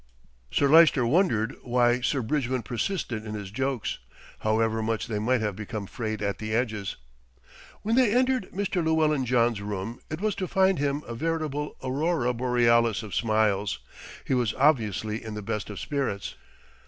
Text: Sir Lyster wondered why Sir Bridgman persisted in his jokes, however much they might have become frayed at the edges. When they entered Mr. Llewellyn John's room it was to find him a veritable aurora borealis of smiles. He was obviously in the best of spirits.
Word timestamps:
Sir 0.49 0.67
Lyster 0.67 1.05
wondered 1.05 1.53
why 1.61 2.01
Sir 2.01 2.23
Bridgman 2.23 2.63
persisted 2.63 3.23
in 3.23 3.35
his 3.35 3.51
jokes, 3.51 3.99
however 4.39 4.81
much 4.81 5.05
they 5.05 5.19
might 5.19 5.41
have 5.41 5.55
become 5.55 5.85
frayed 5.85 6.23
at 6.23 6.39
the 6.39 6.55
edges. 6.55 6.95
When 7.83 7.95
they 7.95 8.11
entered 8.11 8.49
Mr. 8.51 8.83
Llewellyn 8.83 9.25
John's 9.27 9.61
room 9.61 9.99
it 10.09 10.19
was 10.19 10.33
to 10.37 10.47
find 10.47 10.79
him 10.79 11.03
a 11.05 11.13
veritable 11.13 11.77
aurora 11.83 12.33
borealis 12.33 13.03
of 13.03 13.13
smiles. 13.13 13.77
He 14.25 14.33
was 14.33 14.55
obviously 14.55 15.23
in 15.23 15.35
the 15.35 15.43
best 15.43 15.69
of 15.69 15.79
spirits. 15.79 16.33